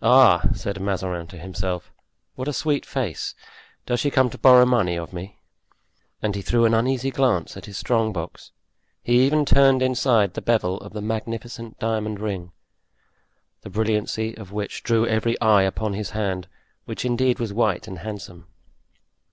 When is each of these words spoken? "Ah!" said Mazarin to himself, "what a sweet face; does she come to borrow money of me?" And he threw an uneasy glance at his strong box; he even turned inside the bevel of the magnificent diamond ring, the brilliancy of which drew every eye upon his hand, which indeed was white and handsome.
"Ah!" 0.00 0.42
said 0.54 0.80
Mazarin 0.80 1.26
to 1.26 1.36
himself, 1.36 1.90
"what 2.36 2.46
a 2.46 2.52
sweet 2.52 2.86
face; 2.86 3.34
does 3.84 3.98
she 3.98 4.08
come 4.08 4.30
to 4.30 4.38
borrow 4.38 4.64
money 4.64 4.96
of 4.96 5.12
me?" 5.12 5.40
And 6.22 6.36
he 6.36 6.40
threw 6.40 6.66
an 6.66 6.72
uneasy 6.72 7.10
glance 7.10 7.56
at 7.56 7.66
his 7.66 7.76
strong 7.76 8.12
box; 8.12 8.52
he 9.02 9.26
even 9.26 9.44
turned 9.44 9.82
inside 9.82 10.34
the 10.34 10.40
bevel 10.40 10.78
of 10.82 10.92
the 10.92 11.02
magnificent 11.02 11.80
diamond 11.80 12.20
ring, 12.20 12.52
the 13.62 13.70
brilliancy 13.70 14.36
of 14.36 14.52
which 14.52 14.84
drew 14.84 15.04
every 15.04 15.34
eye 15.40 15.62
upon 15.62 15.94
his 15.94 16.10
hand, 16.10 16.46
which 16.84 17.04
indeed 17.04 17.40
was 17.40 17.52
white 17.52 17.88
and 17.88 17.98
handsome. 17.98 18.46